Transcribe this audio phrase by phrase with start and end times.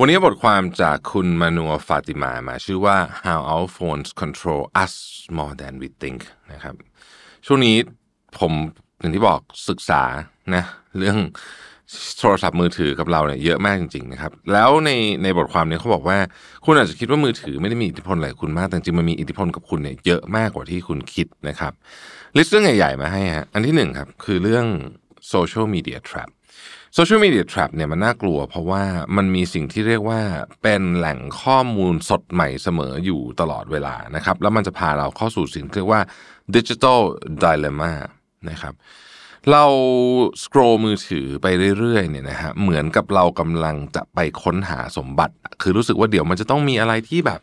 [0.00, 4.94] วันนี้บทความจากคุณมานัวฟาติมามาชื่อว่า how our phones control us
[5.36, 6.20] more than we think
[6.52, 6.74] นะครับ
[7.46, 7.76] ช่วงนี้
[8.38, 8.52] ผม
[9.00, 10.02] อย่างที่บอกศึกษา
[10.54, 10.64] นะ
[10.98, 11.18] เรื่อง
[12.18, 14.90] โทรศัพท์มือถือกับเราเนี่ยเยอะมากจริงๆนะครับ แล้วใน
[15.22, 16.18] ในบทความนี้เขาบอกว่า
[16.64, 21.72] คุณอาจจะคิดว่ามือถือไม่ได้มีอิทธิพลอะไรคุณมากแต่จริงมันมีอิทธิพลกับคุณเนี่ยเยอะมากกว่าที่คุณคิดนะครับ
[22.36, 24.66] ลิสต์เรื่องใหญ่ๆมาให้ฮะอันที่หนึ่งครับคือเรื่อง
[25.32, 26.30] social media trap
[26.94, 28.82] โซเชียลมีเดียทรัพเนี่ยมันน่ากลัว เพราะว่า
[29.16, 30.20] มันมีสิ่งที่เรียกว่า
[30.62, 36.02] เป็นแหล่งข้อมูลสดใหม่เสมออยู่ตลอดเวลานะครับ แล้วมันจะพาเราเข้าสู่สิ่งที่เรียกว่า
[36.56, 37.00] ดิจิทัล
[37.38, 37.92] ไดเลม่า
[38.50, 38.74] นะครับ
[39.50, 39.64] เรา
[40.42, 41.46] สครอมือถือไป
[41.78, 47.40] เรื่อยๆเนี่ยนะฮะเหมือนกับเรากำลังจะไปค้นหาสมบัติ คือรู้สึกว่าเดี๋ยวมันจะต้องมีอะไรที่แบบ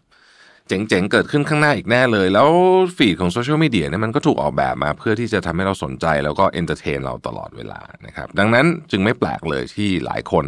[0.70, 2.50] เจ๋งๆ เกิดขึ้นข้างหน้าอีกแน่เลย แล้ว
[2.98, 10.46] feed ของโซเชียลมีเดียเนี่ยมันก็ถูกออกแบบมาเพื่อที่จะทำให้เราสนใจแล้วก็ entertain เราตลอดเวลานะครับ ดังนั้นจึงไม่แปลกเลยที่หลายคน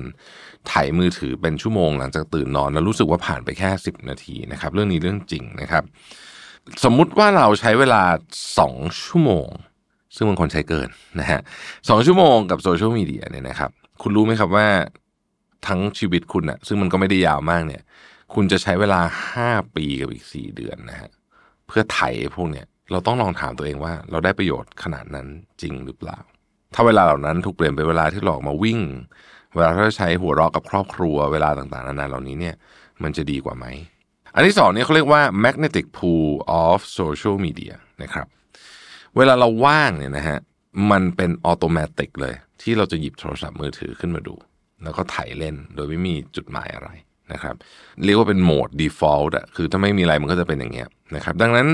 [0.71, 5.83] ถ่ายมือถือเป็นชั่วโมงหลังจากตื่นนอน แล้วรู้สึกว่าผ่านไปแค่ 10 นาทีนะครับ เรื่องนี้เรื่องจริงนะครับ
[6.83, 8.03] สมมุติว่าเราใช้เวลา
[8.57, 9.47] 2 ชั่วโมง
[10.15, 11.39] ซึ่งบางคนใช้เกินนะฮะ
[11.87, 14.67] สองชั่วโมงกับโซเชียลมีเดียเนี่ยนะครับ คุณรู้ไหมครับว่า
[15.67, 17.81] ทั้งชีวิตคุณอะซึ่งมันก็ไม่ได้ยาวมากเนี่ย
[18.33, 19.01] คุณจะใช้เวลา
[19.31, 21.11] ห้าปีกับอีกสี่เดือนนะฮะ
[21.67, 21.99] เพื่อไถ
[22.35, 25.27] พวกเนี้ยเราต้องลองถามตัวเองว่า เราได้ประโยชน์ขนาดนั้น
[25.61, 26.17] จริงหรือเปล่า
[26.73, 28.79] ถ้าเวลาเหล่านั้นถูกเปลี่ยนเป็นเวลาที่หลอกมาวิ่ง
[29.55, 32.55] เวลาที่ใช้หัวเราะกับครอบครัวเวลาต่างๆนานาเหล่านี้เนี่ย
[33.03, 33.65] มันจะดีกว่าไหม
[34.35, 36.29] อันที่สองเนี่ยเขาเรียกว่า magnetic pull
[36.63, 38.27] of social media นะครับ
[39.17, 40.39] เวลาเราว่างเนี่ยนะฮะ
[40.91, 44.35] มันเป็นออโตเมติกเลย ที่เราจะหยิบโทรศัพท์มือถือขึ้นมาดู
[44.83, 46.89] แล้วก็ถ่ายเล่นโดยไม่มีจุดหมายอะไร
[47.33, 47.55] นะครับ
[48.05, 51.67] เรียกว่าเป็นโหมด default อะคือถ้าไม่มีอะไรมันก็จะเป็นอย่างเงี้ยนะครับดังนั้น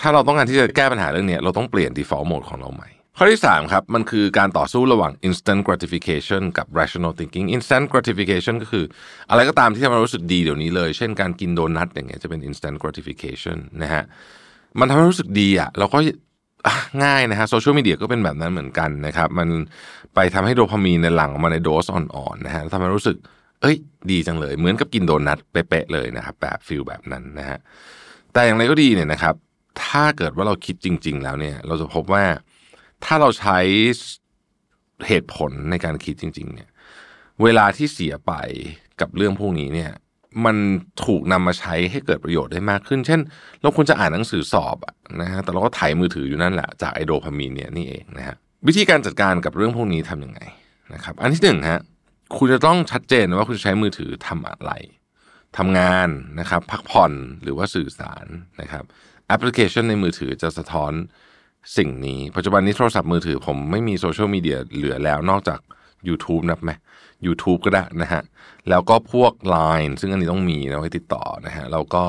[0.00, 2.88] ถ้าเราต้องการที่จะแก้ปัญหาเรื่องนี้เราต้องเปลี่ยน default mode ของเราใหม่
[3.20, 8.84] ข้อที่3ครับมันคือการต่อสู้ระหว่าง instant gratification กับ rational thinking instant gratification ก็คือ
[9.30, 14.02] อะไรก็ตามที่ทำให้เรารู้สึกดีเดี๋ยวนี้เลย เช่นการกินโดนัทอย่างเงี้ยจะเป็น instant gratification นะฮะ
[14.80, 15.98] มันทำให้รู้สึกดีอะเราก็
[17.04, 19.48] ง่ายนะฮะโซเชียลมีเดียก็เป็นแบบนั้นเหมือนกันนะครับ มัน
[20.14, 23.16] ไปทำให้โดพามีนในหลังออกมาในโดสอ่อนๆนะฮะทำให้รู้สึก
[23.62, 23.76] เอ้ย
[24.10, 27.58] ดีจังเลย เหมือนกับกินโดนัทเป๊ะเลยนะครับ แบบฟิลแบบนั้นนะฮะ
[28.32, 29.34] แต่อย่างไรก็ดีเนี่ยนะครับ
[29.84, 32.24] ถ้าเกิดว่าเราคิดจริง ๆ แล้วเนี่ย เราจะพบว่า
[33.04, 33.58] ถ้าเราใช้
[35.06, 36.68] เหตุผลในการคิดจริง ๆ เนี่ย
[37.42, 38.32] เวลาที่เสียไป
[39.00, 39.90] กับเรื่องพวกนี้เนี่ย
[40.44, 40.56] มัน
[41.04, 43.20] ถูกนำมาใช้ให้เกิดประโยชน์ได้มากขึ้น เช่น
[43.62, 44.76] เราควรจะอ่านหนังสือสอบ
[45.20, 48.36] นะฮะแต่เราก็ถ่ายมือถืออยู่นั่นแหละจากไอโดพามีนเนี่ยนี่เองนะฮะ
[48.66, 50.40] วิธีการจัดการกับเรื่องพวกนี้ทํำยังไง
[50.94, 51.80] นะครับ อันที่หนึ่งฮะ
[52.36, 54.72] คุณจะต้องชัดเจนว่าคุณจะใช้มือถือทำอะไร
[55.56, 56.08] ทำงาน
[56.40, 57.12] นะครับ พักผ่อน
[57.42, 58.26] หรือว่าสื่อสาร
[58.60, 58.84] นะครับ
[59.26, 60.92] แอปพลิเคชันในมือถือจะสะท้อน
[61.76, 65.60] สิ่งนี้ ปัจจุบันนี้โทรศัพท์มือถือผมไม่มีโซเชียลมีเดียเหลือแล้วนอกจาก
[66.08, 66.70] YouTube นับไหม
[67.26, 68.22] YouTube ก็ได้นะฮะ
[68.68, 72.04] แล้วก็พวก Line ซึ่งอันนี้ต้องมีนะไว้ติดต่อนะฮะ แล้วก็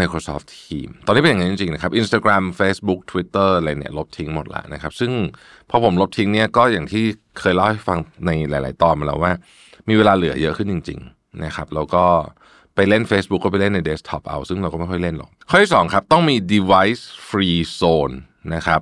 [0.00, 5.12] Microsoft Teams ตอนนี้เป็นอย่างนี้จริงๆนะครับ Instagram Facebook Twitter อะไรเนี่ยลบทิ้งหมดแล้วนะครับ ซึ่ง
[5.70, 7.04] พอผมลบทิ้งเนี่ยก็อย่างที่
[7.40, 9.32] เคยเล่าให้ฟังในหลาย ๆ ตอนมาแล้วว่า
[9.88, 12.04] มีเวลาเหลือเยอะขึ้นจริง ๆ นะครับ แล้วก็
[12.74, 18.14] ไปเล่น Facebook ก็ไปเล่นในเดสก์ท็อปเอา ซึ่งเราก็ไม่ค่อยเล่นหรอก ข้อที่2ครับ ต้องมี device free zone
[18.54, 18.80] นะครับ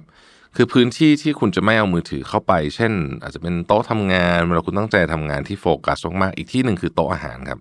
[0.56, 2.92] คือพื้นที่ที่คุณจะไม่เอามือถือเข้าไป เช่น
[3.22, 7.60] อาจจะเป็นโต๊ะทำงานเวลาคุณตั้งใจทำงานที่โฟกัสมากๆอีกที่หนึ่งคือโต๊ะอาหารครับ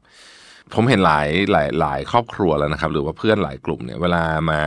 [0.74, 4.62] ผมเห็นหลายหลายหลายครอบครัวแล้วนะครับ หรือว่าเพื่อนหลายกลุ่มเนี่ยเวลามา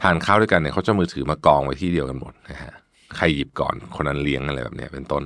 [0.00, 2.72] ทานข้าวด้วยกันเนี่ยเขาจะมือถือมากองไว้ที่เดียวกันหมดนะฮะ
[3.16, 5.22] ใครหยิบก่อนคนนั้นเลี้ยงอะไรแบบเนี้ยเป็นต้น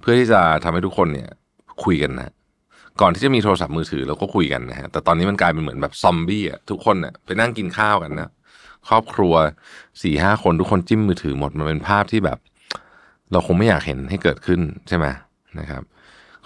[0.00, 1.30] เพื่อที่จะทำให้ทุกคนเนี่ย
[1.84, 2.32] คุยกันนะ
[3.00, 8.30] ก่อนที่จะมีโทรศัพท์มือถือเราก็คุยกันนะฮะแต่ตอนนี้มันกลายเป็นเหมือนแบบซอมบี้อะทุกคนเนี่ยไปนั่งกินข้าวกันนะ
[8.88, 9.34] ครอบครัว
[10.02, 12.38] สี่ห้าคนทุกคนจิ้มมือถือหมดมันเป็นภาพที่แบบ
[13.32, 15.06] เราคงไม่อยากเห็นให้เกิดขึ้นใช่ไหม
[15.58, 15.82] นะครับ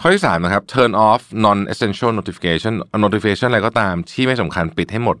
[0.01, 2.73] ข้อที่สามนะครับ turn off non essential notification
[3.05, 5.17] notification อะไรก็ตามที่ไม่สำคัญปิดให้หมด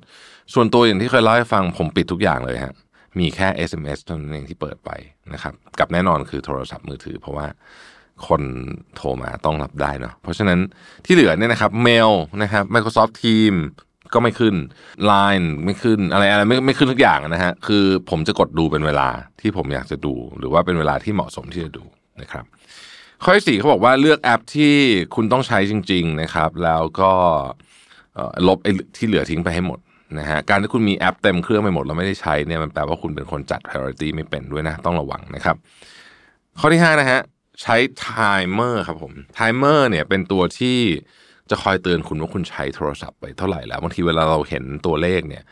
[0.53, 2.73] ส่วนตัวอย่างที่เคยเล่าให้ฟังผมปิดทุกอย่างเลยฮะ
[3.19, 4.89] มีแค่ SMS เท่านั้นเองที่เปิดไป
[5.33, 7.47] นะครับ กับแน่นอนคือโทรศัพท์มือถือ เพราะว่า
[8.27, 8.41] คน
[8.95, 10.59] โทรมาต้องรับได้เนาะ เพราะฉะนั้น
[11.05, 12.11] ที่เหลือเนี่ยนะครับเมล
[12.43, 13.53] นะครับ Microsoft Team
[14.13, 14.55] ก็ไม่ขึ้น
[15.11, 19.09] Line ไม่ขึ้นอะไรอะไรไม่ไม่ขึ้นทุกอย่างนะฮะ คือผมจะกดดูเป็นเวลา
[19.41, 21.83] ที่ผมอยากจะดู หรือว่าเป็นเวลาที่เหมาะสมที่จะดู
[22.21, 22.45] นะครับ
[23.23, 24.73] ข้อที่สี่เขาบอกว่าเลือกแอปที่
[25.15, 27.11] คุณต้องใช้จริง ๆนะครับ แล้วก็
[28.47, 29.79] ลบไอ้ที่เหลือทิ้งไปให้หมด
[30.19, 35.55] นะฮะการที่คุณมีแอปเต็มเครื่องไปหมดแล้วไม่ได้ใช้เนี่ยมันแปลว่าคุณเป็นคนจัด priority ไม่เป็นด้วยนะ ต้องระวังนะครับ
[36.59, 37.19] ข้อที่5นะฮะ
[37.61, 40.79] ใช้ timer ครับผม timer เนี่ยเป็นตัวที่
[41.49, 45.43] จะคอยเตือนคุณว่าคุณใช้โทรศัพท์ไปเท่าไหร่แล้วบางทีเวลาเราเห็นตัวเลขเนี่ย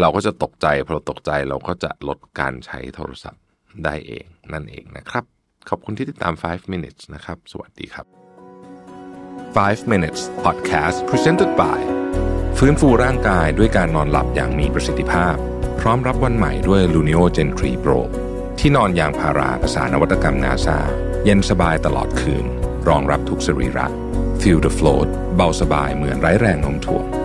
[0.00, 3.42] เราก็จะตกใจพอเราตกใจเราก็จะลดการใช้โทรศัพท์
[3.84, 5.24] ได้เองนั่นเองนะครับ
[5.68, 8.06] ขอบคุณที่ติดตาม 5 minutes นะครับ สวัสดีครับ
[9.56, 11.80] 5 minutes podcast presented by
[12.58, 15.36] ฟื้นฟูร่างกายด้วยการนอนหลับอย่างมีประสิทธิภาพ
[15.80, 17.98] พร้อมรับวันใหม่ด้วย Luno Gen 3 Pro
[18.58, 20.78] ที่นอนยางพาราภาษานวัตกรรมนาซา
[21.24, 22.44] เย็นสบายตลอดคืน
[22.88, 23.86] รองรับทุกสรีระ
[24.40, 27.21] Feel the float เบาสบายเหมือนไร้แรงโน้มถ่วง